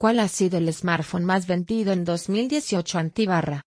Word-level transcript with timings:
¿Cuál 0.00 0.20
ha 0.20 0.28
sido 0.28 0.58
el 0.58 0.72
smartphone 0.72 1.24
más 1.24 1.48
vendido 1.48 1.92
en 1.92 2.04
2018 2.04 3.00
Antibarra? 3.00 3.62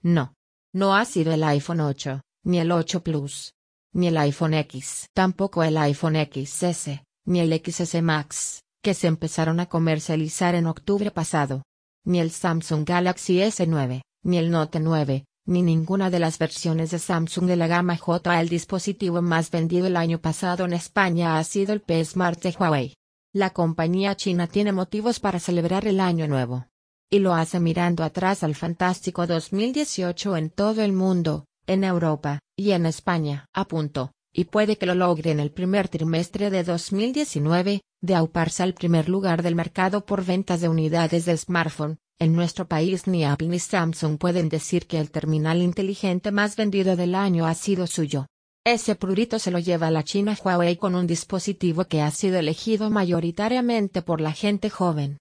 No. 0.00 0.32
No 0.72 0.96
ha 0.96 1.04
sido 1.04 1.34
el 1.34 1.44
iPhone 1.44 1.80
8, 1.80 2.22
ni 2.44 2.58
el 2.58 2.72
8 2.72 3.02
Plus, 3.02 3.52
ni 3.92 4.06
el 4.06 4.16
iPhone 4.16 4.54
X, 4.54 5.10
tampoco 5.12 5.62
el 5.62 5.76
iPhone 5.76 6.16
XS, 6.16 7.02
ni 7.26 7.40
el 7.40 7.52
XS 7.62 8.00
Max, 8.00 8.62
que 8.82 8.94
se 8.94 9.08
empezaron 9.08 9.60
a 9.60 9.66
comercializar 9.66 10.54
en 10.54 10.68
octubre 10.68 11.10
pasado. 11.10 11.64
Ni 12.06 12.18
el 12.18 12.30
Samsung 12.30 12.86
Galaxy 12.86 13.40
S9, 13.40 14.00
ni 14.22 14.38
el 14.38 14.50
Note 14.50 14.80
9, 14.80 15.26
ni 15.46 15.62
ninguna 15.62 16.10
de 16.10 16.18
las 16.18 16.38
versiones 16.38 16.90
de 16.90 16.98
Samsung 16.98 17.46
de 17.46 17.56
la 17.56 17.66
gama 17.66 17.96
J. 17.96 18.40
El 18.40 18.48
dispositivo 18.48 19.20
más 19.20 19.50
vendido 19.50 19.86
el 19.86 19.96
año 19.96 20.18
pasado 20.18 20.64
en 20.64 20.72
España 20.72 21.38
ha 21.38 21.44
sido 21.44 21.72
el 21.72 21.80
P 21.80 22.04
Smart 22.04 22.40
de 22.42 22.54
Huawei. 22.58 22.94
La 23.32 23.50
compañía 23.50 24.16
china 24.16 24.46
tiene 24.46 24.72
motivos 24.72 25.20
para 25.20 25.40
celebrar 25.40 25.86
el 25.86 26.00
año 26.00 26.26
nuevo. 26.28 26.66
Y 27.10 27.18
lo 27.18 27.34
hace 27.34 27.60
mirando 27.60 28.04
atrás 28.04 28.42
al 28.42 28.54
fantástico 28.54 29.26
2018 29.26 30.36
en 30.36 30.50
todo 30.50 30.82
el 30.82 30.92
mundo, 30.92 31.44
en 31.66 31.84
Europa, 31.84 32.40
y 32.56 32.70
en 32.70 32.86
España. 32.86 33.46
A 33.52 33.66
punto, 33.66 34.12
y 34.32 34.44
puede 34.44 34.78
que 34.78 34.86
lo 34.86 34.94
logre 34.94 35.30
en 35.30 35.40
el 35.40 35.50
primer 35.50 35.88
trimestre 35.88 36.50
de 36.50 36.64
2019, 36.64 37.82
de 38.00 38.14
auparse 38.14 38.62
al 38.62 38.74
primer 38.74 39.08
lugar 39.08 39.42
del 39.42 39.54
mercado 39.54 40.04
por 40.04 40.24
ventas 40.24 40.60
de 40.60 40.68
unidades 40.68 41.24
de 41.24 41.36
smartphone, 41.36 41.98
en 42.18 42.32
nuestro 42.32 42.68
país 42.68 43.06
ni 43.06 43.24
Apple 43.24 43.48
ni 43.48 43.58
Samsung 43.58 44.18
pueden 44.18 44.48
decir 44.48 44.86
que 44.86 44.98
el 44.98 45.10
terminal 45.10 45.60
inteligente 45.62 46.30
más 46.30 46.56
vendido 46.56 46.96
del 46.96 47.14
año 47.14 47.46
ha 47.46 47.54
sido 47.54 47.86
suyo. 47.86 48.26
Ese 48.64 48.94
prurito 48.94 49.38
se 49.38 49.50
lo 49.50 49.58
lleva 49.58 49.90
la 49.90 50.04
China 50.04 50.36
Huawei 50.42 50.76
con 50.76 50.94
un 50.94 51.06
dispositivo 51.06 51.84
que 51.84 52.00
ha 52.00 52.10
sido 52.10 52.38
elegido 52.38 52.88
mayoritariamente 52.88 54.00
por 54.00 54.20
la 54.20 54.32
gente 54.32 54.70
joven. 54.70 55.18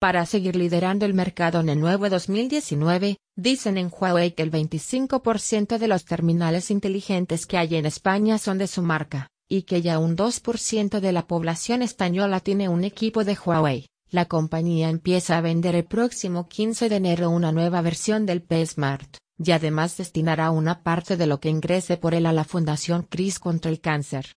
Para 0.00 0.26
seguir 0.26 0.56
liderando 0.56 1.06
el 1.06 1.14
mercado 1.14 1.60
en 1.60 1.68
el 1.68 1.78
nuevo 1.78 2.08
2019, 2.08 3.18
dicen 3.36 3.78
en 3.78 3.88
Huawei 3.88 4.32
que 4.32 4.42
el 4.42 4.50
25% 4.50 5.78
de 5.78 5.86
los 5.86 6.04
terminales 6.04 6.72
inteligentes 6.72 7.46
que 7.46 7.56
hay 7.56 7.76
en 7.76 7.86
España 7.86 8.38
son 8.38 8.58
de 8.58 8.66
su 8.66 8.82
marca, 8.82 9.28
y 9.48 9.62
que 9.62 9.80
ya 9.80 10.00
un 10.00 10.16
2% 10.16 10.98
de 10.98 11.12
la 11.12 11.28
población 11.28 11.82
española 11.82 12.40
tiene 12.40 12.68
un 12.68 12.82
equipo 12.82 13.22
de 13.22 13.36
Huawei. 13.36 13.86
La 14.12 14.26
compañía 14.26 14.90
empieza 14.90 15.38
a 15.38 15.40
vender 15.40 15.74
el 15.74 15.86
próximo 15.86 16.46
15 16.46 16.90
de 16.90 16.96
enero 16.96 17.30
una 17.30 17.50
nueva 17.50 17.80
versión 17.80 18.26
del 18.26 18.42
P 18.42 18.66
Smart, 18.66 19.16
y 19.38 19.52
además 19.52 19.96
destinará 19.96 20.50
una 20.50 20.82
parte 20.82 21.16
de 21.16 21.26
lo 21.26 21.40
que 21.40 21.48
ingrese 21.48 21.96
por 21.96 22.12
él 22.12 22.26
a 22.26 22.34
la 22.34 22.44
Fundación 22.44 23.04
CRIS 23.04 23.38
contra 23.38 23.70
el 23.70 23.80
cáncer. 23.80 24.34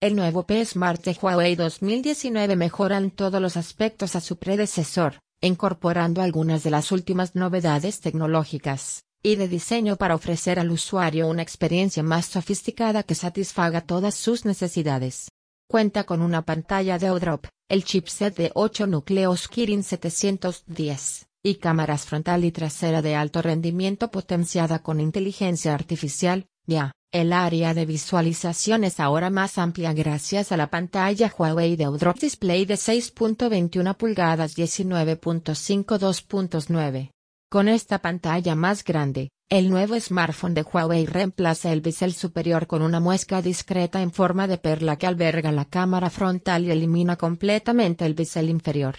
El 0.00 0.16
nuevo 0.16 0.42
P 0.48 0.64
Smart 0.64 1.04
de 1.04 1.16
Huawei 1.22 1.54
2019 1.54 2.56
mejora 2.56 2.98
en 2.98 3.12
todos 3.12 3.40
los 3.40 3.56
aspectos 3.56 4.16
a 4.16 4.20
su 4.20 4.36
predecesor, 4.36 5.20
incorporando 5.40 6.20
algunas 6.20 6.64
de 6.64 6.72
las 6.72 6.90
últimas 6.90 7.36
novedades 7.36 8.00
tecnológicas 8.00 9.04
y 9.22 9.36
de 9.36 9.46
diseño 9.46 9.94
para 9.94 10.16
ofrecer 10.16 10.58
al 10.58 10.72
usuario 10.72 11.28
una 11.28 11.42
experiencia 11.42 12.02
más 12.02 12.26
sofisticada 12.26 13.04
que 13.04 13.14
satisfaga 13.14 13.80
todas 13.80 14.16
sus 14.16 14.44
necesidades. 14.44 15.28
Cuenta 15.68 16.02
con 16.02 16.20
una 16.20 16.42
pantalla 16.42 16.98
de 16.98 17.06
drop, 17.06 17.46
el 17.68 17.84
chipset 17.84 18.34
de 18.36 18.50
8 18.54 18.86
núcleos 18.86 19.48
Kirin 19.48 19.82
710, 19.82 21.26
y 21.42 21.56
cámaras 21.56 22.04
frontal 22.04 22.44
y 22.44 22.52
trasera 22.52 23.02
de 23.02 23.16
alto 23.16 23.42
rendimiento 23.42 24.10
potenciada 24.10 24.78
con 24.80 25.00
inteligencia 25.00 25.74
artificial, 25.74 26.46
ya. 26.66 26.92
El 27.12 27.32
área 27.32 27.74
de 27.74 27.86
visualización 27.86 28.82
es 28.82 28.98
ahora 28.98 29.30
más 29.30 29.56
amplia 29.56 29.92
gracias 29.92 30.50
a 30.50 30.56
la 30.56 30.68
pantalla 30.68 31.32
Huawei 31.36 31.76
de 31.76 31.84
Drop 31.84 32.18
Display 32.18 32.64
de 32.64 32.74
6.21 32.74 33.96
pulgadas 33.96 34.56
19.5 34.56 37.10
Con 37.48 37.68
esta 37.68 38.00
pantalla 38.00 38.56
más 38.56 38.82
grande, 38.82 39.30
el 39.50 39.68
nuevo 39.68 39.98
smartphone 40.00 40.54
de 40.54 40.62
Huawei 40.62 41.06
reemplaza 41.06 41.70
el 41.70 41.82
bisel 41.82 42.14
superior 42.14 42.66
con 42.66 42.82
una 42.82 42.98
muesca 42.98 43.42
discreta 43.42 44.00
en 44.00 44.10
forma 44.10 44.48
de 44.48 44.58
perla 44.58 44.96
que 44.96 45.06
alberga 45.06 45.52
la 45.52 45.66
cámara 45.66 46.08
frontal 46.08 46.64
y 46.64 46.70
elimina 46.70 47.16
completamente 47.16 48.06
el 48.06 48.14
bisel 48.14 48.48
inferior. 48.48 48.96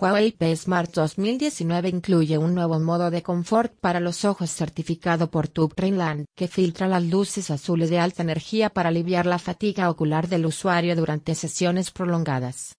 Huawei 0.00 0.32
P 0.32 0.56
Smart 0.56 0.92
2019 0.94 1.88
incluye 1.88 2.38
un 2.38 2.54
nuevo 2.54 2.78
modo 2.78 3.10
de 3.10 3.22
confort 3.22 3.74
para 3.80 4.00
los 4.00 4.24
ojos 4.24 4.50
certificado 4.50 5.30
por 5.30 5.48
Tube 5.48 5.74
Rheinland 5.76 6.24
que 6.36 6.48
filtra 6.48 6.86
las 6.86 7.04
luces 7.04 7.50
azules 7.50 7.90
de 7.90 7.98
alta 7.98 8.22
energía 8.22 8.70
para 8.70 8.88
aliviar 8.88 9.26
la 9.26 9.38
fatiga 9.38 9.90
ocular 9.90 10.28
del 10.28 10.46
usuario 10.46 10.94
durante 10.96 11.34
sesiones 11.34 11.90
prolongadas. 11.90 12.76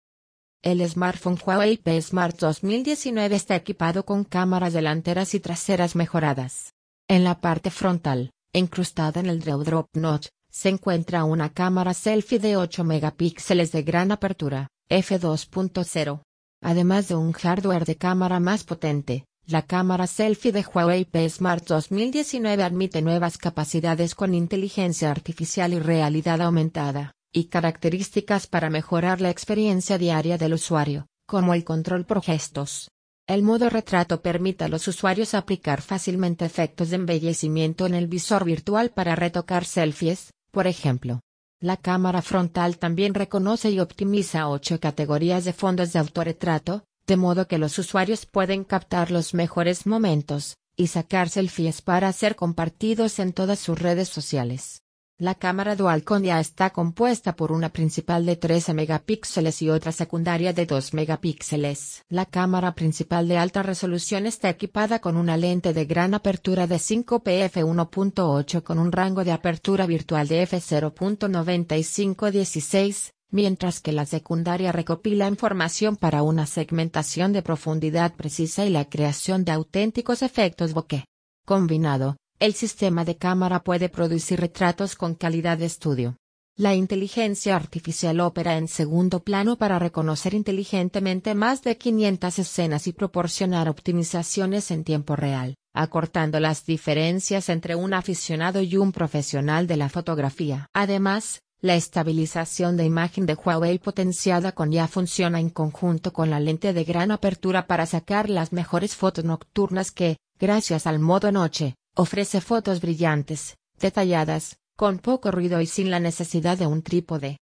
El 0.63 0.87
smartphone 0.89 1.37
Huawei 1.45 1.77
P 1.77 2.01
Smart 2.01 2.39
2019 2.39 3.35
está 3.35 3.55
equipado 3.55 4.05
con 4.05 4.23
cámaras 4.23 4.73
delanteras 4.73 5.35
y 5.35 5.39
traseras 5.39 5.95
mejoradas. 5.95 6.73
En 7.11 7.25
la 7.25 7.41
parte 7.41 7.71
frontal, 7.71 8.31
incrustada 8.53 9.19
en 9.19 9.25
el 9.25 9.41
Drop 9.41 9.89
Notch, 9.95 10.29
se 10.49 10.69
encuentra 10.69 11.25
una 11.25 11.51
cámara 11.51 11.93
selfie 11.93 12.39
de 12.39 12.55
8 12.55 12.85
megapíxeles 12.85 13.73
de 13.73 13.83
gran 13.83 14.13
apertura, 14.13 14.69
f2.0. 14.89 16.21
Además 16.63 17.09
de 17.09 17.15
un 17.15 17.33
hardware 17.33 17.83
de 17.83 17.97
cámara 17.97 18.39
más 18.39 18.63
potente, 18.63 19.25
la 19.45 19.63
cámara 19.63 20.07
selfie 20.07 20.53
de 20.53 20.63
Huawei 20.63 21.03
P 21.03 21.29
Smart 21.29 21.67
2019 21.67 22.63
admite 22.63 23.01
nuevas 23.01 23.37
capacidades 23.37 24.15
con 24.15 24.33
inteligencia 24.33 25.11
artificial 25.11 25.73
y 25.73 25.79
realidad 25.79 26.39
aumentada, 26.39 27.11
y 27.33 27.49
características 27.49 28.47
para 28.47 28.69
mejorar 28.69 29.19
la 29.19 29.31
experiencia 29.31 29.97
diaria 29.97 30.37
del 30.37 30.53
usuario, 30.53 31.07
como 31.27 31.53
el 31.55 31.65
control 31.65 32.05
por 32.05 32.21
gestos, 32.21 32.89
el 33.33 33.43
modo 33.43 33.69
retrato 33.69 34.21
permite 34.21 34.65
a 34.65 34.67
los 34.67 34.87
usuarios 34.89 35.33
aplicar 35.33 35.81
fácilmente 35.81 36.43
efectos 36.43 36.89
de 36.89 36.97
embellecimiento 36.97 37.85
en 37.85 37.93
el 37.93 38.07
visor 38.07 38.43
virtual 38.43 38.89
para 38.89 39.15
retocar 39.15 39.63
selfies, 39.63 40.33
por 40.51 40.67
ejemplo. 40.67 41.21
La 41.61 41.77
cámara 41.77 42.21
frontal 42.21 42.77
también 42.77 43.13
reconoce 43.13 43.71
y 43.71 43.79
optimiza 43.79 44.49
ocho 44.49 44.79
categorías 44.81 45.45
de 45.45 45.53
fondos 45.53 45.93
de 45.93 45.99
autorretrato, 45.99 46.83
de 47.07 47.15
modo 47.15 47.47
que 47.47 47.57
los 47.57 47.77
usuarios 47.79 48.25
pueden 48.25 48.65
captar 48.65 49.11
los 49.11 49.33
mejores 49.33 49.85
momentos, 49.85 50.57
y 50.75 50.87
sacar 50.87 51.29
selfies 51.29 51.81
para 51.81 52.11
ser 52.11 52.35
compartidos 52.35 53.19
en 53.19 53.31
todas 53.31 53.59
sus 53.59 53.79
redes 53.79 54.09
sociales. 54.09 54.80
La 55.21 55.35
cámara 55.35 55.75
Dualcon 55.75 56.23
ya 56.23 56.39
está 56.39 56.71
compuesta 56.71 57.35
por 57.35 57.51
una 57.51 57.69
principal 57.69 58.25
de 58.25 58.37
13 58.37 58.73
megapíxeles 58.73 59.61
y 59.61 59.69
otra 59.69 59.91
secundaria 59.91 60.51
de 60.51 60.65
2 60.65 60.95
megapíxeles. 60.95 62.01
La 62.09 62.25
cámara 62.25 62.73
principal 62.73 63.27
de 63.27 63.37
alta 63.37 63.61
resolución 63.61 64.25
está 64.25 64.49
equipada 64.49 64.97
con 64.97 65.17
una 65.17 65.37
lente 65.37 65.73
de 65.73 65.85
gran 65.85 66.15
apertura 66.15 66.65
de 66.65 66.79
5 66.79 67.19
pf 67.19 67.61
1.8 67.61 68.63
con 68.63 68.79
un 68.79 68.91
rango 68.91 69.23
de 69.23 69.31
apertura 69.31 69.85
virtual 69.85 70.27
de 70.27 70.41
f0.9516, 70.41 73.11
mientras 73.29 73.79
que 73.79 73.91
la 73.91 74.07
secundaria 74.07 74.71
recopila 74.71 75.27
información 75.27 75.97
para 75.97 76.23
una 76.23 76.47
segmentación 76.47 77.31
de 77.31 77.43
profundidad 77.43 78.15
precisa 78.15 78.65
y 78.65 78.71
la 78.71 78.85
creación 78.85 79.45
de 79.45 79.51
auténticos 79.51 80.23
efectos 80.23 80.73
bokeh. 80.73 81.05
Combinado, 81.45 82.17
el 82.41 82.55
sistema 82.55 83.05
de 83.05 83.17
cámara 83.17 83.63
puede 83.63 83.87
producir 83.87 84.39
retratos 84.39 84.95
con 84.95 85.13
calidad 85.13 85.59
de 85.59 85.67
estudio. 85.67 86.17
La 86.57 86.73
inteligencia 86.73 87.55
artificial 87.55 88.19
opera 88.19 88.57
en 88.57 88.67
segundo 88.67 89.19
plano 89.19 89.57
para 89.57 89.77
reconocer 89.77 90.33
inteligentemente 90.33 91.35
más 91.35 91.61
de 91.61 91.77
500 91.77 92.39
escenas 92.39 92.87
y 92.87 92.93
proporcionar 92.93 93.69
optimizaciones 93.69 94.71
en 94.71 94.83
tiempo 94.83 95.15
real, 95.15 95.53
acortando 95.75 96.39
las 96.39 96.65
diferencias 96.65 97.47
entre 97.47 97.75
un 97.75 97.93
aficionado 97.93 98.63
y 98.63 98.75
un 98.75 98.91
profesional 98.91 99.67
de 99.67 99.77
la 99.77 99.89
fotografía. 99.89 100.65
Además, 100.73 101.43
la 101.61 101.75
estabilización 101.75 102.75
de 102.75 102.85
imagen 102.85 103.27
de 103.27 103.35
Huawei 103.35 103.77
potenciada 103.77 104.53
con 104.53 104.71
ya 104.71 104.87
funciona 104.87 105.39
en 105.39 105.51
conjunto 105.51 106.11
con 106.11 106.31
la 106.31 106.39
lente 106.39 106.73
de 106.73 106.85
gran 106.85 107.11
apertura 107.11 107.67
para 107.67 107.85
sacar 107.85 108.31
las 108.31 108.51
mejores 108.51 108.95
fotos 108.95 109.25
nocturnas 109.25 109.91
que, 109.91 110.17
gracias 110.39 110.87
al 110.87 110.97
modo 110.97 111.31
noche, 111.31 111.75
Ofrece 111.93 112.39
fotos 112.39 112.79
brillantes, 112.79 113.57
detalladas, 113.77 114.57
con 114.77 114.99
poco 114.99 115.29
ruido 115.29 115.59
y 115.59 115.67
sin 115.67 115.91
la 115.91 115.99
necesidad 115.99 116.57
de 116.57 116.65
un 116.65 116.83
trípode. 116.83 117.37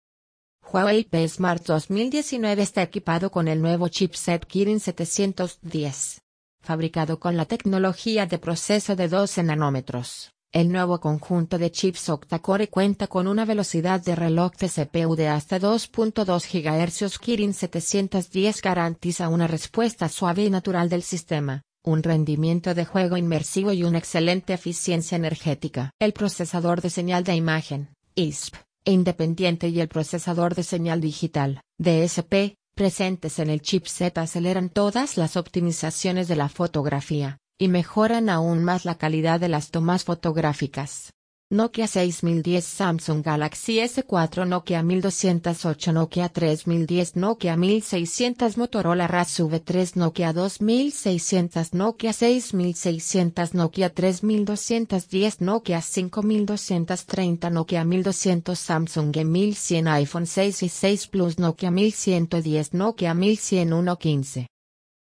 Huawei 0.72 1.04
P 1.04 1.28
Smart 1.28 1.66
2019 1.66 2.62
está 2.62 2.82
equipado 2.82 3.30
con 3.30 3.46
el 3.46 3.60
nuevo 3.60 3.88
chipset 3.88 4.46
Kirin 4.46 4.80
710. 4.80 6.22
Fabricado 6.62 7.20
con 7.20 7.36
la 7.36 7.44
tecnología 7.44 8.24
de 8.24 8.38
proceso 8.38 8.96
de 8.96 9.08
12 9.08 9.42
nanómetros, 9.42 10.32
el 10.50 10.72
nuevo 10.72 10.98
conjunto 10.98 11.58
de 11.58 11.70
chips 11.70 12.08
octa-core 12.08 12.68
cuenta 12.68 13.06
con 13.06 13.28
una 13.28 13.44
velocidad 13.44 14.00
de 14.00 14.16
reloj 14.16 14.52
de 14.56 14.70
CPU 14.70 15.14
de 15.14 15.28
hasta 15.28 15.60
2.2 15.60 16.24
GHz. 16.24 17.18
Kirin 17.18 17.52
710 17.52 18.62
garantiza 18.62 19.28
una 19.28 19.46
respuesta 19.46 20.08
suave 20.08 20.44
y 20.44 20.50
natural 20.50 20.88
del 20.88 21.02
sistema, 21.02 21.64
un 21.88 22.02
rendimiento 22.02 22.74
de 22.74 22.84
juego 22.84 23.16
inmersivo 23.16 23.72
y 23.72 23.82
una 23.82 23.98
excelente 23.98 24.52
eficiencia 24.52 25.16
energética. 25.16 25.90
El 25.98 26.12
procesador 26.12 26.82
de 26.82 26.90
señal 26.90 27.24
de 27.24 27.34
imagen, 27.34 27.88
ISP, 28.14 28.54
independiente 28.84 29.68
y 29.68 29.80
el 29.80 29.88
procesador 29.88 30.54
de 30.54 30.62
señal 30.62 31.00
digital, 31.00 31.62
DSP, 31.78 32.56
presentes 32.74 33.38
en 33.38 33.50
el 33.50 33.62
chipset 33.62 34.16
aceleran 34.18 34.68
todas 34.68 35.16
las 35.16 35.36
optimizaciones 35.36 36.28
de 36.28 36.36
la 36.36 36.48
fotografía, 36.48 37.38
y 37.58 37.68
mejoran 37.68 38.28
aún 38.28 38.62
más 38.62 38.84
la 38.84 38.96
calidad 38.96 39.40
de 39.40 39.48
las 39.48 39.70
tomas 39.70 40.04
fotográficas. 40.04 41.12
Nokia 41.50 41.86
6010 41.86 42.60
Samsung 42.60 43.22
Galaxy 43.24 43.80
S4 43.80 44.44
Nokia 44.44 44.82
1208 44.82 45.92
Nokia 45.92 46.28
3010 46.28 47.16
Nokia 47.16 47.56
1600 47.56 48.56
Motorola 48.56 49.06
Razr 49.06 49.42
V3 49.44 49.96
Nokia 49.96 50.32
2600 50.32 51.72
Nokia 51.72 52.12
6600 52.12 53.54
Nokia 53.54 53.88
3210 53.88 55.40
Nokia 55.40 55.80
5230 55.80 57.50
Nokia 57.50 57.84
1200 57.84 58.54
Samsung 58.54 59.10
G1100 59.14 60.02
iPhone 60.02 60.26
6 60.26 60.62
y 60.62 60.68
6 60.68 61.08
Plus 61.10 61.38
Nokia 61.38 61.70
1110 61.70 62.74
Nokia 62.74 63.14
1101 63.14 63.96
15 63.96 64.46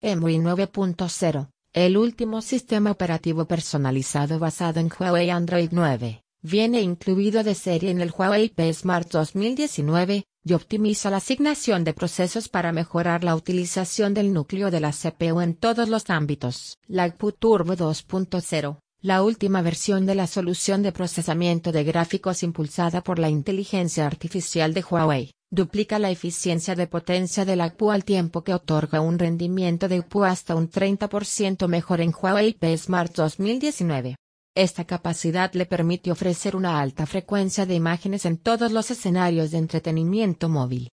EMUI 0.03 0.37
9.0 0.37 1.47
el 1.73 1.97
último 1.97 2.41
sistema 2.41 2.91
operativo 2.91 3.45
personalizado 3.45 4.37
basado 4.37 4.79
en 4.79 4.89
Huawei 4.89 5.31
Android 5.31 5.69
9 5.71 6.26
viene 6.41 6.81
incluido 6.81 7.43
de 7.43 7.55
serie 7.55 7.91
en 7.91 8.01
el 8.01 8.11
Huawei 8.11 8.49
P 8.49 8.73
Smart 8.73 9.09
2019, 9.11 10.25
y 10.47 10.53
optimiza 10.53 11.09
la 11.09 11.17
asignación 11.17 11.83
de 11.83 11.93
procesos 11.93 12.47
para 12.47 12.71
mejorar 12.71 13.23
la 13.23 13.35
utilización 13.35 14.13
del 14.13 14.31
núcleo 14.31 14.71
de 14.71 14.79
la 14.79 14.93
CPU 14.93 15.41
en 15.41 15.55
todos 15.55 15.89
los 15.89 16.09
ámbitos. 16.09 16.77
LAGPU 16.87 17.33
Turbo 17.33 17.73
2.0, 17.73 18.79
la 19.01 19.23
última 19.23 19.61
versión 19.61 20.05
de 20.05 20.15
la 20.15 20.25
solución 20.25 20.83
de 20.83 20.93
procesamiento 20.93 21.73
de 21.73 21.83
gráficos 21.83 22.43
impulsada 22.43 23.03
por 23.03 23.19
la 23.19 23.29
inteligencia 23.29 24.05
artificial 24.05 24.73
de 24.73 24.85
Huawei, 24.89 25.31
duplica 25.51 25.99
la 25.99 26.11
eficiencia 26.11 26.75
de 26.75 26.87
potencia 26.87 27.43
del 27.43 27.61
AGPU 27.61 27.91
al 27.91 28.05
tiempo 28.05 28.43
que 28.43 28.53
otorga 28.53 29.01
un 29.01 29.19
rendimiento 29.19 29.89
de 29.89 29.99
UPU 29.99 30.23
hasta 30.23 30.55
un 30.55 30.69
30% 30.69 31.67
mejor 31.67 31.99
en 31.99 32.13
Huawei 32.13 32.53
P 32.53 32.77
Smart 32.77 33.13
2019. 33.13 34.15
Esta 34.57 34.85
capacidad 34.85 35.53
le 35.53 35.67
permite 35.67 36.11
ofrecer 36.11 36.55
una 36.55 36.81
alta 36.81 37.05
frecuencia 37.05 37.67
de 37.67 37.75
imágenes 37.75 38.25
en 38.25 38.39
todos 38.39 38.71
los 38.71 38.89
escenarios 38.89 39.51
de 39.51 39.59
entretenimiento 39.59 40.49
móvil. 40.49 40.89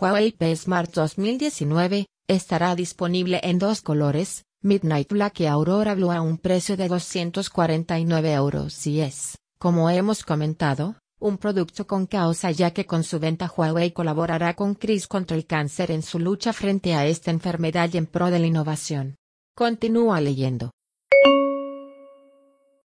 Huawei 0.00 0.32
P 0.32 0.56
Smart 0.56 0.92
2019 0.92 2.06
estará 2.26 2.74
disponible 2.74 3.38
en 3.44 3.60
dos 3.60 3.80
colores, 3.80 4.42
Midnight 4.60 5.08
Black 5.08 5.38
y 5.38 5.46
Aurora 5.46 5.94
Blue 5.94 6.10
a 6.10 6.20
un 6.20 6.36
precio 6.36 6.76
de 6.76 6.88
249 6.88 8.32
euros 8.32 8.84
y 8.88 9.02
es, 9.02 9.38
como 9.60 9.88
hemos 9.88 10.24
comentado, 10.24 10.96
un 11.20 11.38
producto 11.38 11.86
con 11.86 12.06
causa 12.06 12.50
ya 12.50 12.72
que 12.72 12.86
con 12.86 13.04
su 13.04 13.20
venta 13.20 13.48
Huawei 13.56 13.92
colaborará 13.92 14.54
con 14.54 14.74
CRIS 14.74 15.06
contra 15.06 15.36
el 15.36 15.46
cáncer 15.46 15.92
en 15.92 16.02
su 16.02 16.18
lucha 16.18 16.52
frente 16.52 16.94
a 16.94 17.06
esta 17.06 17.30
enfermedad 17.30 17.88
y 17.92 17.98
en 17.98 18.06
pro 18.06 18.32
de 18.32 18.40
la 18.40 18.48
innovación. 18.48 19.14
Continúa 19.54 20.20
leyendo. 20.20 20.72